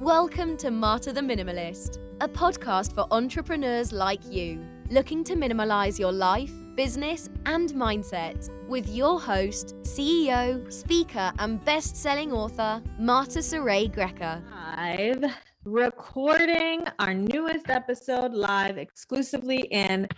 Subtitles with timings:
[0.00, 6.10] Welcome to Marta the Minimalist, a podcast for entrepreneurs like you, looking to minimalize your
[6.10, 13.88] life, business, and mindset with your host, CEO, speaker, and best selling author, Marta Saray
[13.88, 14.42] Greca.
[14.76, 15.32] Live
[15.64, 20.08] recording our newest episode live exclusively in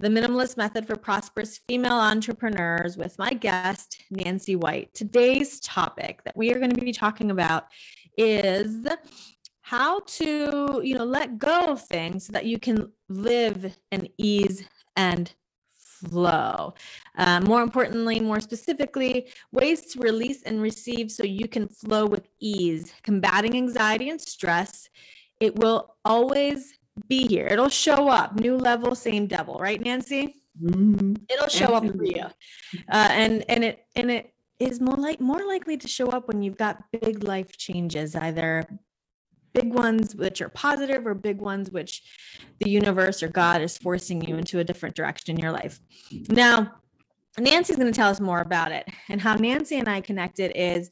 [0.00, 4.94] the Minimalist Method for Prosperous Female Entrepreneurs with my guest, Nancy White.
[4.94, 7.64] Today's topic that we are going to be talking about
[8.18, 8.86] is
[9.62, 14.64] how to, you know, let go of things so that you can live in ease
[14.96, 15.32] and
[15.74, 16.74] flow.
[17.16, 22.28] Uh, more importantly, more specifically, ways to release and receive so you can flow with
[22.40, 24.88] ease, combating anxiety and stress.
[25.40, 26.74] It will always
[27.08, 27.46] be here.
[27.46, 28.40] It'll show up.
[28.40, 30.42] New level, same devil, right, Nancy?
[30.62, 31.14] Mm-hmm.
[31.28, 32.20] It'll show Absolutely.
[32.20, 35.88] up for you, uh, and and it and it is more like more likely to
[35.88, 38.64] show up when you've got big life changes, either
[39.52, 42.02] big ones which are positive or big ones which
[42.60, 45.80] the universe or God is forcing you into a different direction in your life.
[46.28, 46.74] Now,
[47.38, 50.90] Nancy's going to tell us more about it and how Nancy and I connected is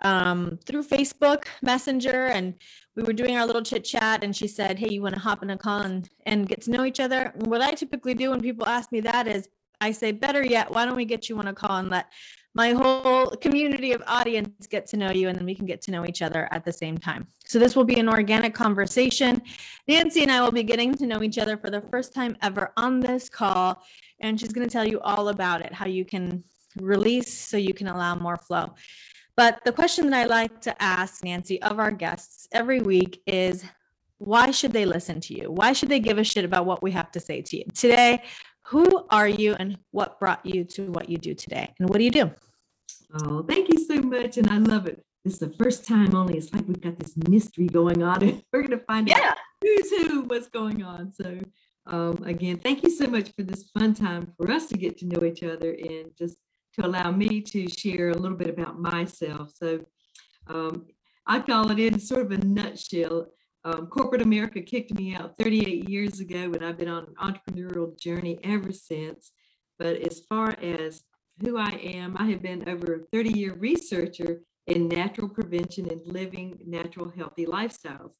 [0.00, 2.54] um, through Facebook Messenger, and
[2.96, 4.22] we were doing our little chit chat.
[4.22, 6.70] And she said, "Hey, you want to hop in a call and, and get to
[6.70, 9.48] know each other?" And what I typically do when people ask me that is,
[9.80, 12.06] I say, "Better yet, why don't we get you on a call and let
[12.54, 15.90] my whole community of audience get to know you and then we can get to
[15.90, 17.26] know each other at the same time.
[17.44, 19.42] So this will be an organic conversation.
[19.88, 22.72] Nancy and I will be getting to know each other for the first time ever
[22.76, 23.82] on this call
[24.20, 26.44] and she's going to tell you all about it, how you can
[26.76, 28.74] release so you can allow more flow.
[29.36, 33.64] But the question that I like to ask Nancy of our guests every week is
[34.18, 35.50] why should they listen to you?
[35.50, 37.64] Why should they give a shit about what we have to say to you?
[37.74, 38.22] Today,
[38.66, 41.72] who are you and what brought you to what you do today?
[41.78, 42.30] And what do you do?
[43.22, 44.38] Oh, thank you so much.
[44.38, 45.04] And I love it.
[45.24, 46.36] This is the first time only.
[46.36, 48.22] It's like we've got this mystery going on.
[48.22, 49.30] And we're going to find yeah.
[49.30, 51.12] out who's who, what's going on.
[51.12, 51.40] So,
[51.86, 55.06] um, again, thank you so much for this fun time for us to get to
[55.06, 56.36] know each other and just
[56.74, 59.52] to allow me to share a little bit about myself.
[59.54, 59.84] So,
[60.46, 60.86] um,
[61.26, 63.28] I call it in sort of a nutshell.
[63.66, 67.98] Um, corporate America kicked me out 38 years ago, and I've been on an entrepreneurial
[67.98, 69.32] journey ever since.
[69.78, 71.02] But as far as
[71.40, 76.00] who I am, I have been over a 30 year researcher in natural prevention and
[76.04, 78.12] living natural, healthy lifestyles.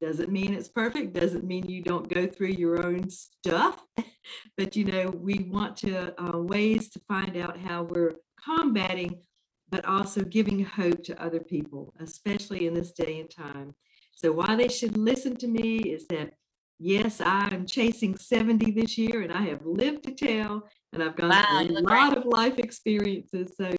[0.00, 3.82] Doesn't mean it's perfect, doesn't mean you don't go through your own stuff,
[4.56, 9.22] but you know, we want to uh, ways to find out how we're combating,
[9.70, 13.74] but also giving hope to other people, especially in this day and time.
[14.18, 16.32] So why they should listen to me is that
[16.80, 21.14] yes, I am chasing 70 this year and I have lived to tell and I've
[21.14, 22.18] got wow, a lot great.
[22.18, 23.52] of life experiences.
[23.56, 23.70] So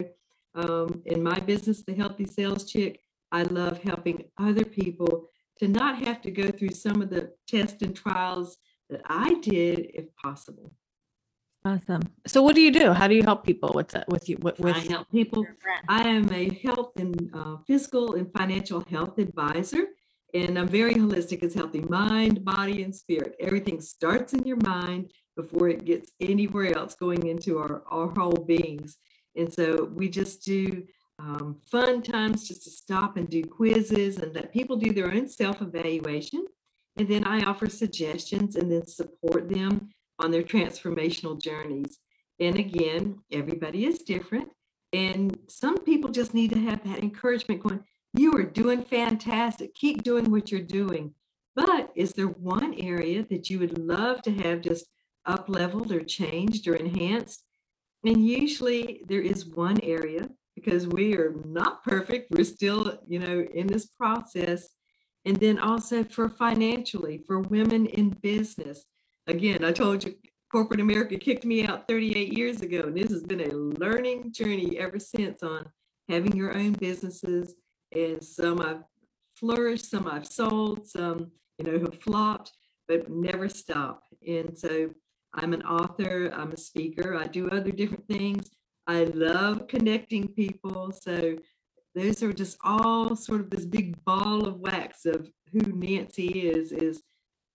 [0.54, 5.28] um, in my business, The Healthy Cells Chick, I love helping other people
[5.58, 8.56] to not have to go through some of the tests and trials
[8.88, 10.72] that I did if possible.
[11.66, 12.00] Awesome.
[12.26, 12.94] So, what do you do?
[12.94, 14.08] How do you help people with that?
[14.08, 14.38] With you?
[14.40, 15.46] With, with I help people.
[15.88, 19.84] I am a health and uh, physical and financial health advisor,
[20.34, 21.42] and I'm very holistic.
[21.42, 23.34] It's healthy mind, body, and spirit.
[23.40, 28.44] Everything starts in your mind before it gets anywhere else going into our, our whole
[28.46, 28.96] beings.
[29.36, 30.84] And so we just do
[31.18, 35.28] um, fun times just to stop and do quizzes and let people do their own
[35.28, 36.44] self evaluation.
[36.96, 41.98] And then I offer suggestions and then support them on their transformational journeys.
[42.38, 44.48] And again, everybody is different.
[44.92, 47.84] And some people just need to have that encouragement going,
[48.14, 49.74] you are doing fantastic.
[49.74, 51.14] Keep doing what you're doing.
[51.54, 54.86] But is there one area that you would love to have just
[55.26, 57.44] up leveled or changed or enhanced?
[58.04, 62.30] And usually there is one area because we are not perfect.
[62.30, 64.68] We're still, you know, in this process.
[65.24, 68.84] And then also for financially, for women in business.
[69.26, 70.14] Again, I told you
[70.50, 72.80] corporate America kicked me out 38 years ago.
[72.80, 75.66] And this has been a learning journey ever since on
[76.08, 77.54] having your own businesses.
[77.92, 78.84] And some I've
[79.34, 82.52] flourished, some I've sold, some, you know, have flopped,
[82.88, 84.02] but never stop.
[84.26, 84.90] And so
[85.34, 88.50] I'm an author, I'm a speaker, I do other different things.
[88.86, 90.92] I love connecting people.
[90.92, 91.36] So
[91.94, 96.72] those are just all sort of this big ball of wax of who Nancy is,
[96.72, 97.02] is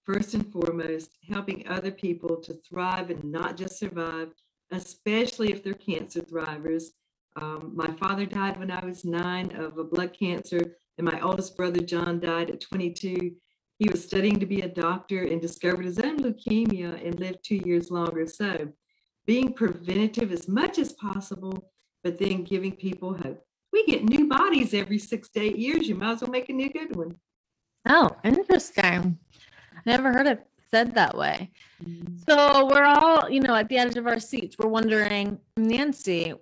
[0.06, 4.30] first and foremost helping other people to thrive and not just survive,
[4.72, 6.92] especially if they're cancer thrivers.
[7.36, 11.58] Um, my father died when I was nine of a blood cancer, and my oldest
[11.58, 13.36] brother John died at 22
[13.78, 17.62] he was studying to be a doctor and discovered his own leukemia and lived two
[17.66, 18.26] years longer.
[18.26, 18.70] So,
[19.26, 21.72] being preventative as much as possible,
[22.04, 23.44] but then giving people hope.
[23.74, 25.88] We get new bodies every six to eight years.
[25.88, 27.16] You might as well make a new good one.
[27.90, 29.18] Oh, interesting.
[29.86, 31.52] Never heard it said that way.
[31.84, 32.18] Mm-hmm.
[32.28, 34.56] So we're all, you know, at the edge of our seats.
[34.58, 36.34] We're wondering, Nancy,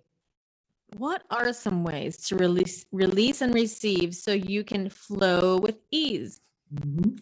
[0.97, 6.41] what are some ways to release release and receive so you can flow with ease?
[6.73, 7.19] Mhm.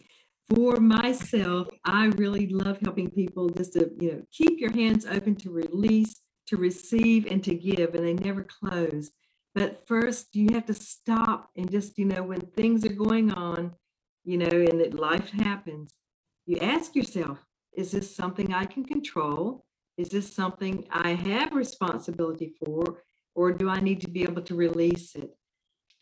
[0.48, 5.36] For myself, I really love helping people just to, you know, keep your hands open
[5.36, 9.10] to release, to receive, and to give, and they never close.
[9.54, 13.76] But first, you have to stop and just, you know, when things are going on,
[14.24, 15.94] you know, and that life happens,
[16.46, 17.38] you ask yourself,
[17.72, 19.64] is this something I can control?
[19.96, 23.02] Is this something I have responsibility for?
[23.34, 25.34] Or do I need to be able to release it?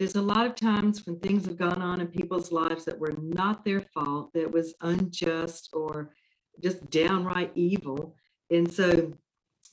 [0.01, 3.15] there's a lot of times when things have gone on in people's lives that were
[3.21, 6.15] not their fault, that was unjust or
[6.63, 8.15] just downright evil.
[8.51, 9.13] And so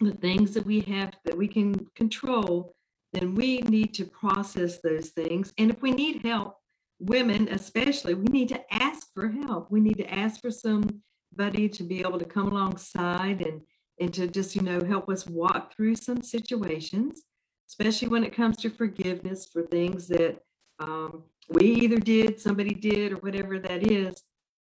[0.01, 2.75] the things that we have that we can control,
[3.13, 5.53] then we need to process those things.
[5.57, 6.57] And if we need help,
[6.99, 9.71] women especially, we need to ask for help.
[9.71, 13.61] We need to ask for somebody to be able to come alongside and
[13.99, 17.23] and to just you know help us walk through some situations
[17.67, 20.41] especially when it comes to forgiveness for things that
[20.79, 24.23] um, we either did, somebody did, or whatever that is.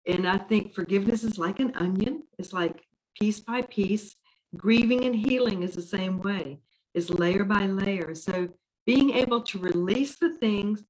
[0.07, 2.85] And I think forgiveness is like an onion, it's like
[3.19, 4.15] piece by piece.
[4.57, 6.59] Grieving and healing is the same way,
[6.93, 8.13] it's layer by layer.
[8.15, 8.49] So
[8.85, 10.83] being able to release the things,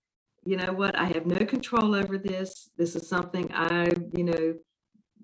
[0.44, 2.70] you know what, I have no control over this.
[2.78, 4.56] This is something I, you know,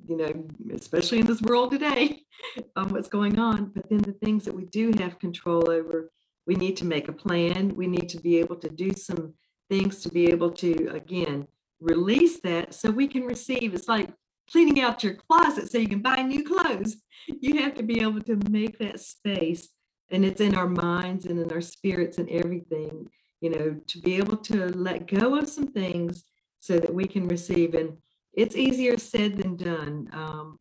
[0.08, 2.22] you know, especially in this world today,
[2.76, 3.72] um, what's going on.
[3.74, 6.12] But then the things that we do have control over,
[6.48, 7.76] we need to make a plan.
[7.76, 9.34] We need to be able to do some
[9.70, 11.46] things to be able to, again,
[11.82, 13.74] release that so we can receive.
[13.74, 14.10] It's like
[14.50, 16.96] cleaning out your closet so you can buy new clothes.
[17.28, 19.68] You have to be able to make that space.
[20.10, 23.08] And it's in our minds and in our spirits and everything,
[23.42, 26.24] you know, to be able to let go of some things
[26.62, 27.74] so that we can receive.
[27.74, 27.98] And
[28.34, 30.10] it's easier said than done.
[30.14, 30.58] Um,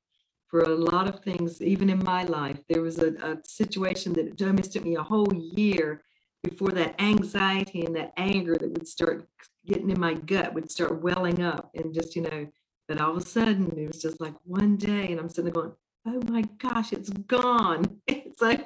[0.48, 2.58] for a lot of things, even in my life.
[2.68, 6.02] There was a, a situation that almost took me a whole year
[6.42, 9.28] before that anxiety and that anger that would start
[9.66, 12.46] getting in my gut would start welling up and just, you know,
[12.86, 15.62] but all of a sudden it was just like one day and I'm sitting there
[15.62, 15.74] going,
[16.06, 18.00] oh my gosh, it's gone.
[18.36, 18.56] so,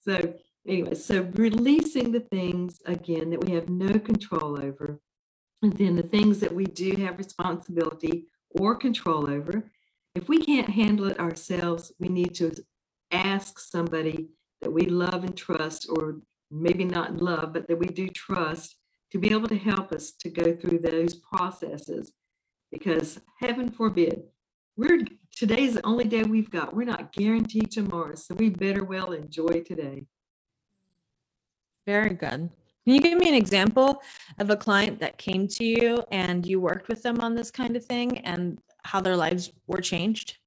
[0.00, 0.34] so
[0.66, 5.00] anyway, so releasing the things again that we have no control over,
[5.62, 9.64] and then the things that we do have responsibility or control over,
[10.18, 12.52] if we can't handle it ourselves, we need to
[13.12, 14.28] ask somebody
[14.60, 16.16] that we love and trust, or
[16.50, 18.76] maybe not love, but that we do trust
[19.12, 22.12] to be able to help us to go through those processes.
[22.72, 24.24] Because heaven forbid,
[24.76, 25.04] we're
[25.34, 26.74] today's the only day we've got.
[26.74, 30.04] We're not guaranteed tomorrow, so we better well enjoy today.
[31.86, 32.50] Very good.
[32.84, 34.02] Can you give me an example
[34.38, 37.76] of a client that came to you and you worked with them on this kind
[37.76, 38.58] of thing and
[38.88, 40.38] how their lives were changed?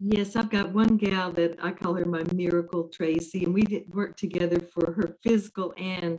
[0.00, 3.94] Yes, I've got one gal that I call her my miracle Tracy, and we did
[3.94, 6.18] work together for her physical and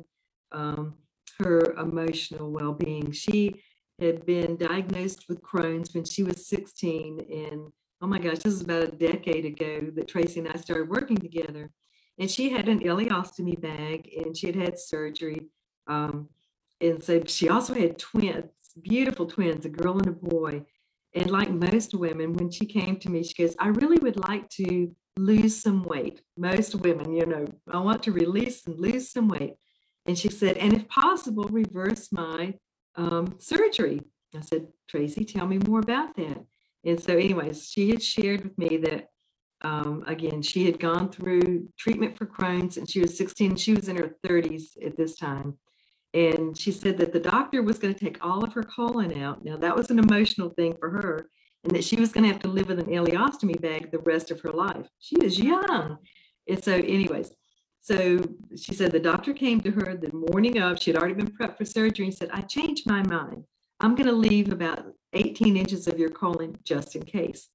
[0.52, 0.96] um,
[1.40, 3.12] her emotional well being.
[3.12, 3.62] She
[4.00, 7.20] had been diagnosed with Crohn's when she was 16.
[7.32, 10.90] And oh my gosh, this is about a decade ago that Tracy and I started
[10.90, 11.72] working together.
[12.20, 15.48] And she had an ileostomy bag and she had had surgery.
[15.88, 16.30] Um,
[16.82, 18.52] and so she also had twins,
[18.82, 20.66] beautiful twins, a girl and a boy.
[21.16, 24.50] And like most women, when she came to me, she goes, I really would like
[24.52, 26.22] to lose some weight.
[26.38, 29.54] Most women, you know, I want to release and lose some weight.
[30.06, 32.56] And she said, and if possible, reverse my
[32.96, 34.02] um, surgery.
[34.36, 36.44] I said, Tracy, tell me more about that.
[36.84, 39.10] And so, anyways, she had shared with me that,
[39.62, 43.56] um, again, she had gone through treatment for Crohn's and she was 16.
[43.56, 45.58] She was in her 30s at this time.
[46.16, 49.44] And she said that the doctor was going to take all of her colon out.
[49.44, 51.30] Now, that was an emotional thing for her,
[51.66, 54.32] and that she was going to have to live with an ileostomy bag the rest
[54.32, 54.88] of her life.
[55.00, 55.98] She was young.
[56.48, 57.32] And so, anyways,
[57.82, 58.20] so
[58.56, 61.58] she said the doctor came to her the morning of, she had already been prepped
[61.58, 63.44] for surgery, and said, I changed my mind.
[63.82, 67.50] I'm going to leave about 18 inches of your colon just in case.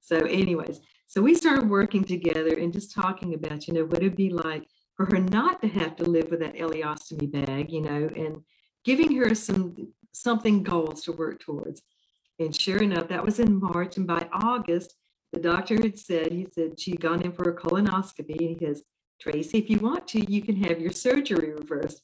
[0.00, 4.14] So, anyways, so we started working together and just talking about, you know, what it'd
[4.14, 8.08] be like for her not to have to live with that ileostomy bag, you know,
[8.16, 8.42] and
[8.84, 11.82] giving her some something goals to work towards.
[12.38, 13.96] And sure enough, that was in March.
[13.96, 14.94] And by August,
[15.32, 18.38] the doctor had said, he said she'd gone in for a colonoscopy.
[18.38, 18.82] And he says,
[19.20, 22.02] Tracy, if you want to, you can have your surgery reversed.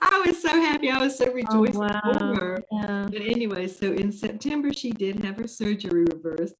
[0.00, 0.90] I was so happy.
[0.90, 2.00] I was so oh, rejoiced oh, wow.
[2.12, 2.62] for her.
[2.70, 3.08] Yeah.
[3.10, 6.54] But anyway, so in September, she did have her surgery reversed.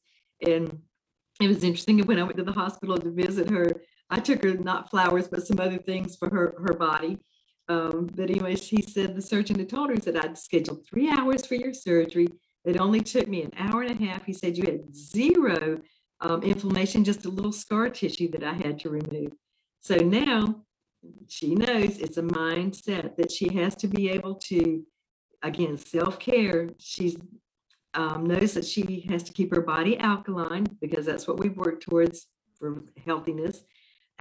[0.47, 0.81] And
[1.40, 1.99] it was interesting.
[2.04, 3.71] When I went to the hospital to visit her,
[4.12, 7.19] I took her not flowers, but some other things for her her body.
[7.69, 11.47] Um, but anyway, she said the surgeon had told her that I'd scheduled three hours
[11.47, 12.28] for your surgery.
[12.64, 14.25] It only took me an hour and a half.
[14.25, 15.81] He said you had zero
[16.21, 19.33] um, inflammation, just a little scar tissue that I had to remove.
[19.81, 20.62] So now
[21.28, 24.85] she knows it's a mindset that she has to be able to,
[25.42, 26.69] again, self care.
[26.78, 27.16] She's
[27.95, 31.83] um, knows that she has to keep her body alkaline because that's what we've worked
[31.83, 32.26] towards
[32.59, 33.64] for healthiness.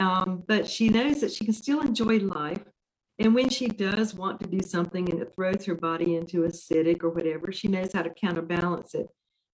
[0.01, 2.63] Um, but she knows that she can still enjoy life.
[3.19, 7.03] And when she does want to do something and it throws her body into acidic
[7.03, 9.05] or whatever, she knows how to counterbalance it.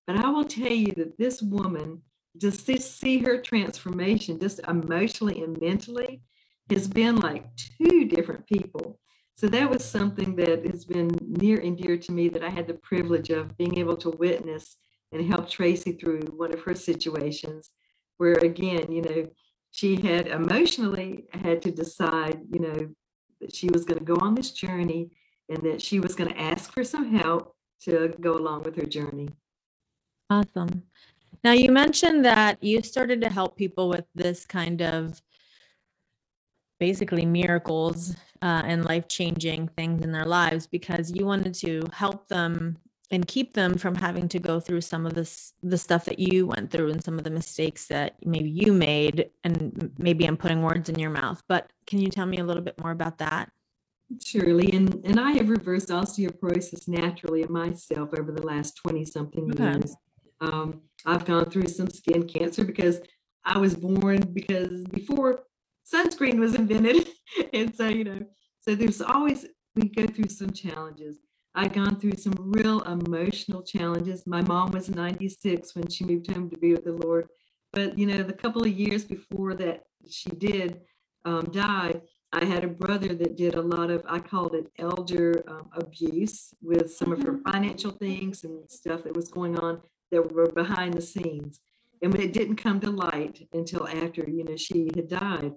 [0.06, 2.02] But I will tell you that this woman,
[2.38, 6.22] just to see her transformation, just emotionally and mentally,
[6.70, 9.00] has been like two different people.
[9.36, 12.68] So that was something that has been near and dear to me that I had
[12.68, 14.78] the privilege of being able to witness
[15.12, 17.70] and help Tracy through one of her situations
[18.18, 19.30] where again, you know,
[19.72, 22.90] she had emotionally had to decide, you know,
[23.42, 25.12] that she was going to go on this journey
[25.50, 28.86] and that she was going to ask for some help to go along with her
[28.86, 29.30] journey.
[30.30, 30.84] Awesome.
[31.44, 35.22] Now, you mentioned that you started to help people with this kind of
[36.80, 42.28] basically miracles uh, and life changing things in their lives because you wanted to help
[42.28, 42.78] them
[43.10, 46.48] and keep them from having to go through some of this the stuff that you
[46.48, 50.62] went through and some of the mistakes that maybe you made and maybe i'm putting
[50.62, 53.50] words in your mouth but can you tell me a little bit more about that?
[54.24, 59.52] Surely and and i have reversed osteoporosis naturally in myself over the last 20 something
[59.52, 59.64] okay.
[59.64, 59.96] years.
[60.40, 63.02] Um, i've gone through some skin cancer because
[63.46, 65.44] i was born because before
[65.92, 67.10] sunscreen was invented.
[67.54, 68.20] And so you know
[68.62, 69.46] so there's always
[69.76, 71.18] we go through some challenges
[71.56, 74.28] I'd gone through some real emotional challenges.
[74.28, 77.28] My mom was 96 when she moved home to be with the Lord.
[77.74, 80.82] But, you know, the couple of years before that she did
[81.26, 82.02] um, die,
[82.34, 86.54] I had a brother that did a lot of, I called it elder um, abuse
[86.62, 87.52] with some of her mm-hmm.
[87.52, 91.60] financial things and stuff that was going on that were behind the scenes.
[92.02, 95.54] And when it didn't come to light until after, you know, she had died.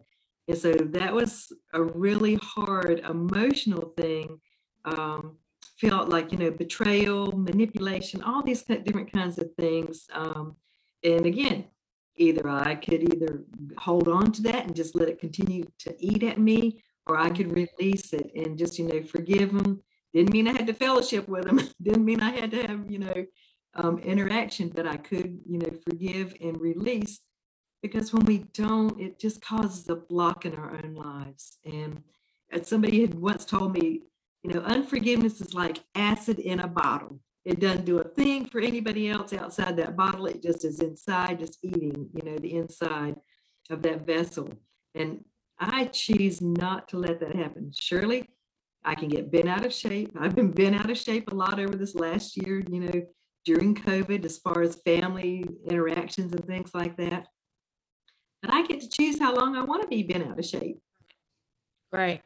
[0.48, 4.40] And so that was a really hard emotional thing
[4.84, 5.36] um,
[5.80, 10.56] felt like you know betrayal manipulation all these different kinds of things um,
[11.04, 11.64] and again
[12.16, 13.44] either i could either
[13.78, 17.30] hold on to that and just let it continue to eat at me or i
[17.30, 19.80] could release it and just you know forgive them
[20.12, 22.98] didn't mean i had to fellowship with them didn't mean i had to have you
[22.98, 23.24] know
[23.74, 27.20] um, interaction but i could you know forgive and release
[27.82, 31.58] because when we don't it just causes a block in our own lives.
[31.64, 32.02] And
[32.50, 34.02] as somebody had once told me
[34.42, 37.20] you know, unforgiveness is like acid in a bottle.
[37.44, 40.26] It doesn't do a thing for anybody else outside that bottle.
[40.26, 43.16] It just is inside, just eating, you know, the inside
[43.70, 44.50] of that vessel.
[44.94, 45.24] And
[45.58, 47.70] I choose not to let that happen.
[47.74, 48.28] Surely
[48.84, 50.12] I can get bent out of shape.
[50.18, 53.06] I've been bent out of shape a lot over this last year, you know,
[53.44, 57.26] during COVID, as far as family interactions and things like that.
[58.42, 60.78] But I get to choose how long I want to be bent out of shape.
[61.92, 62.22] Right.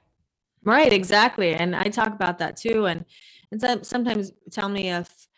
[0.65, 1.55] Right, exactly.
[1.55, 2.87] And I talk about that too.
[2.87, 3.05] And
[3.53, 5.29] and so, sometimes tell me if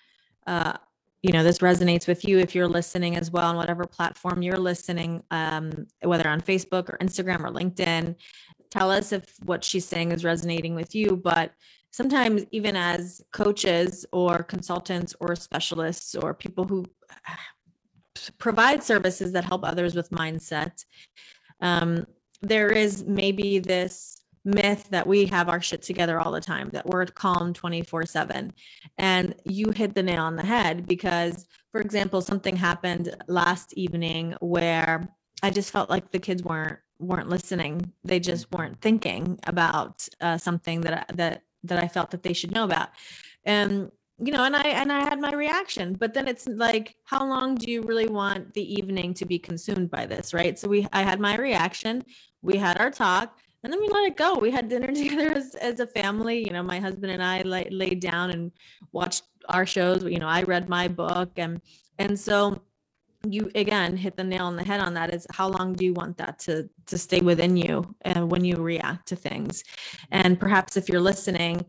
[0.46, 0.74] uh,
[1.22, 4.56] you know this resonates with you if you're listening as well on whatever platform you're
[4.56, 8.14] listening, um, whether on Facebook or Instagram or LinkedIn.
[8.70, 11.16] Tell us if what she's saying is resonating with you.
[11.16, 11.52] But
[11.90, 16.84] sometimes, even as coaches or consultants or specialists or people who
[18.38, 20.84] provide services that help others with mindset,
[21.60, 22.06] um,
[22.42, 24.15] there is maybe this
[24.46, 28.52] myth that we have our shit together all the time, that we're calm 24 7.
[28.96, 34.34] And you hit the nail on the head because, for example, something happened last evening
[34.40, 35.08] where
[35.42, 37.92] I just felt like the kids weren't weren't listening.
[38.04, 42.52] They just weren't thinking about uh, something that that that I felt that they should
[42.52, 42.90] know about.
[43.44, 47.26] And you know, and I and I had my reaction, but then it's like, how
[47.26, 50.58] long do you really want the evening to be consumed by this, right?
[50.58, 52.02] So we, I had my reaction.
[52.40, 54.34] We had our talk and then we let it go.
[54.38, 56.38] We had dinner together as, as a family.
[56.46, 58.52] You know, my husband and I lay, laid down and
[58.92, 60.04] watched our shows.
[60.04, 61.60] You know, I read my book, and
[61.98, 62.62] and so
[63.28, 65.12] you again hit the nail on the head on that.
[65.12, 68.54] Is how long do you want that to to stay within you and when you
[68.54, 69.64] react to things,
[70.12, 71.66] and perhaps if you're listening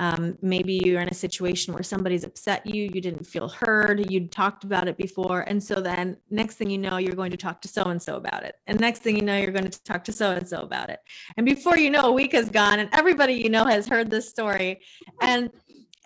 [0.00, 4.32] um, maybe you're in a situation where somebody's upset you, you didn't feel heard, you'd
[4.32, 5.42] talked about it before.
[5.42, 8.16] And so then next thing you know, you're going to talk to so and so
[8.16, 8.54] about it.
[8.66, 11.00] And next thing you know, you're going to talk to so and so about it.
[11.36, 14.26] And before you know, a week has gone and everybody you know has heard this
[14.26, 14.80] story.
[15.20, 15.50] And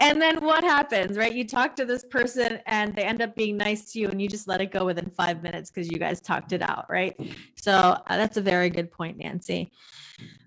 [0.00, 1.32] and then what happens, right?
[1.32, 4.28] You talk to this person and they end up being nice to you and you
[4.28, 7.14] just let it go within five minutes because you guys talked it out, right?
[7.54, 9.70] So uh, that's a very good point, Nancy.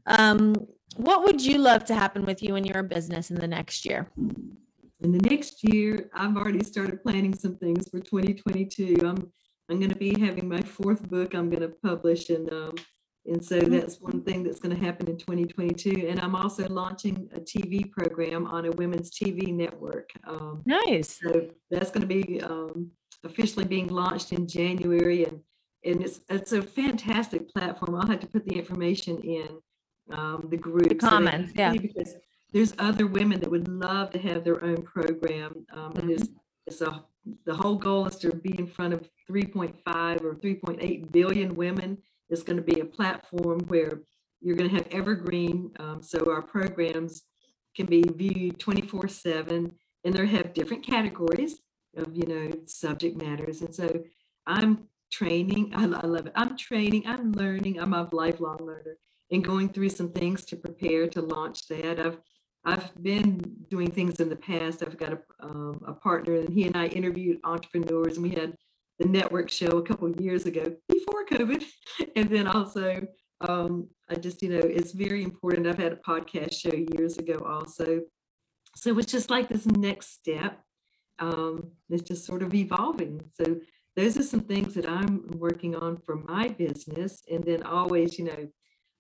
[0.06, 0.54] Um,
[0.98, 4.12] what would you love to happen with you and your business in the next year?
[5.00, 8.98] in the next year, I've already started planning some things for 2022.
[9.06, 9.32] I'm
[9.70, 12.76] I'm going to be having my fourth book I'm going to publish, and um,
[13.26, 13.70] and so Mm.
[13.80, 16.08] that's one thing that's going to happen in 2022.
[16.08, 20.10] And I'm also launching a TV program on a women's TV network.
[20.26, 21.20] Um, Nice.
[21.22, 22.90] so that's going to be um,
[23.26, 25.42] officially being launched in January, and
[25.84, 27.94] and it's it's a fantastic platform.
[27.96, 29.50] I'll have to put the information in
[30.12, 30.90] um, the group.
[30.90, 31.74] The comments, yeah.
[31.74, 32.16] because
[32.54, 36.30] there's other women that would love to have their own program, um, and it's
[36.66, 37.04] it's a
[37.46, 41.98] the whole goal is to be in front of 3.5 or 3.8 billion women.
[42.30, 44.00] It's going to be a platform where
[44.40, 47.24] you're going to have evergreen, um, so our programs
[47.76, 49.72] can be viewed 24 7
[50.04, 51.60] and they have different categories
[51.96, 53.62] of you know subject matters.
[53.62, 54.04] And so
[54.46, 56.34] i'm training I, I love it.
[56.36, 58.98] I'm training i'm learning i'm a lifelong learner
[59.32, 62.00] and going through some things to prepare to launch that.
[62.00, 62.20] I've
[62.66, 64.84] i've been doing things in the past.
[64.84, 68.56] I've got a, um, a partner and he and i interviewed entrepreneurs and we had
[69.00, 71.64] the network show a couple years ago before covid.
[72.16, 73.08] And then also
[73.42, 75.68] um, i just you know it's very important.
[75.68, 78.02] I've had a podcast show years ago also.
[78.76, 80.64] So it's just like this next step
[81.20, 83.24] um, it's just sort of evolving.
[83.34, 83.60] So
[83.96, 87.24] those are some things that i'm working on for my business.
[87.32, 88.48] And then always you know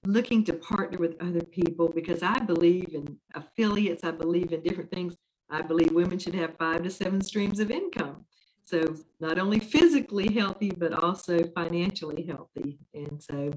[0.08, 4.92] looking to partner with other people because i believe in affiliates i believe in different
[4.92, 5.16] things.
[5.50, 8.26] I believe women should have five to seven streams of income.
[8.66, 12.80] So not only physically healthy but also financially healthy.
[12.94, 13.54] And so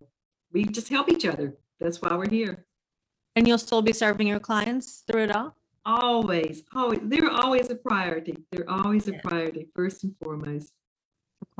[0.53, 1.57] we just help each other.
[1.81, 2.67] That's why we're here.
[3.35, 5.57] And you'll still be serving your clients through it all?
[5.87, 6.63] always.
[6.75, 7.01] Always.
[7.05, 8.37] They're always a priority.
[8.53, 10.73] They're always a priority first and foremost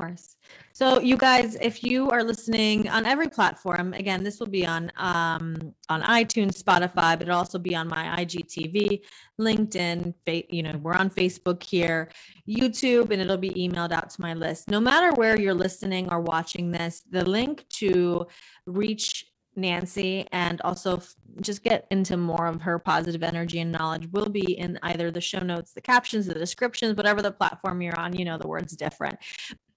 [0.01, 0.37] course.
[0.73, 4.91] So you guys, if you are listening on every platform, again, this will be on
[4.97, 9.01] um on iTunes, Spotify, but it'll also be on my IGTV,
[9.39, 10.13] LinkedIn,
[10.49, 12.09] you know, we're on Facebook here,
[12.47, 14.69] YouTube, and it'll be emailed out to my list.
[14.69, 18.25] No matter where you're listening or watching this, the link to
[18.65, 24.07] reach Nancy and also f- just get into more of her positive energy and knowledge
[24.11, 27.99] will be in either the show notes, the captions, the descriptions, whatever the platform you're
[27.99, 29.17] on, you know, the word's different.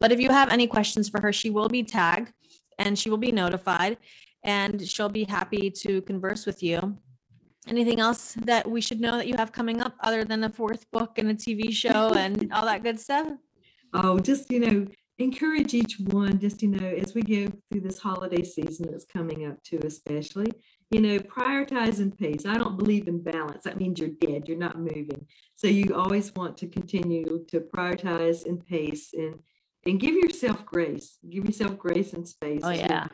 [0.00, 2.32] But if you have any questions for her, she will be tagged
[2.78, 3.98] and she will be notified
[4.42, 6.98] and she'll be happy to converse with you.
[7.66, 10.90] Anything else that we should know that you have coming up other than a fourth
[10.90, 13.28] book and a TV show and all that good stuff?
[13.94, 14.86] oh just you know
[15.18, 19.46] encourage each one just you know as we go through this holiday season that's coming
[19.46, 20.50] up too especially
[20.90, 24.58] you know prioritize and pace i don't believe in balance that means you're dead you're
[24.58, 29.38] not moving so you always want to continue to prioritize and pace and
[29.86, 31.18] and give yourself grace.
[31.28, 33.06] Give yourself grace and space Oh, yeah.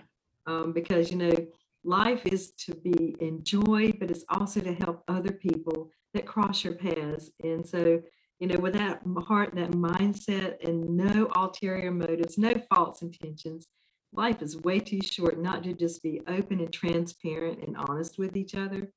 [0.47, 1.35] um, because you know
[1.83, 6.75] life is to be enjoyed but it's also to help other people that cross your
[6.75, 7.31] paths.
[7.43, 8.03] And so
[8.39, 13.67] you know with that heart that mindset and no ulterior motives no false intentions
[14.13, 18.37] life is way too short not to just be open and transparent and honest with
[18.37, 18.93] each other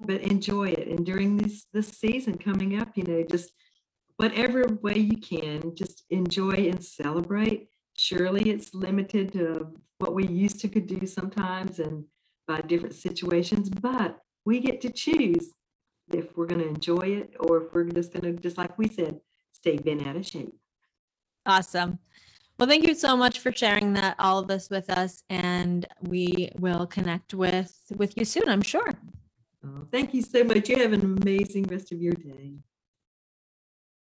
[0.00, 0.88] but enjoy it.
[0.88, 3.52] And during this this season coming up you know just
[4.16, 10.60] whatever way you can just enjoy and celebrate surely it's limited to what we used
[10.60, 12.04] to could do sometimes and
[12.46, 15.52] by different situations but we get to choose
[16.12, 18.88] if we're going to enjoy it or if we're just going to just like we
[18.88, 19.18] said
[19.52, 20.54] stay bent out of shape
[21.46, 21.98] Awesome.
[22.58, 26.50] Well, thank you so much for sharing that all of this with us and we
[26.58, 28.92] will connect with with you soon, I'm sure.
[29.64, 32.54] Oh, thank you so much you have an amazing rest of your day